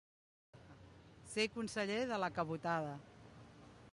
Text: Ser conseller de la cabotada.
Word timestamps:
Ser 1.33 1.45
conseller 1.57 1.99
de 2.13 2.21
la 2.25 2.31
cabotada. 2.39 2.99